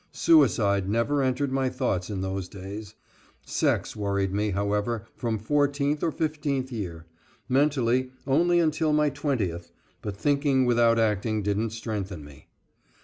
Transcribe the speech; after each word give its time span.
Suicide 0.11 0.89
never 0.89 1.21
entered 1.21 1.51
my 1.51 1.69
thoughts 1.69 2.09
in 2.09 2.21
those 2.21 2.49
days. 2.49 2.95
Sex 3.45 3.95
worried 3.95 4.33
me, 4.33 4.49
however, 4.49 5.05
from 5.15 5.37
fourteenth 5.37 6.01
or 6.01 6.11
fifteenth 6.11 6.71
year. 6.71 7.05
Mentally, 7.47 8.09
only 8.25 8.59
until 8.59 8.93
my 8.93 9.11
twentieth, 9.11 9.71
but 10.01 10.17
thinking 10.17 10.65
without 10.65 10.97
acting 10.97 11.43
didn't 11.43 11.69
strengthen 11.69 12.25
me. 12.25 12.47